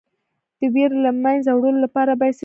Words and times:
د 0.59 0.61
ویرې 0.73 0.97
د 0.99 1.03
له 1.05 1.11
منځه 1.23 1.51
وړلو 1.53 1.83
لپاره 1.85 2.11
باید 2.19 2.29
څه 2.31 2.35
شی 2.35 2.37
وڅښم؟ 2.37 2.39